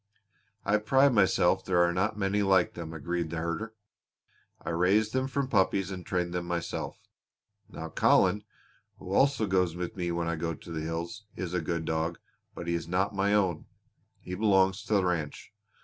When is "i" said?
0.65-0.77, 4.59-4.71, 10.27-10.37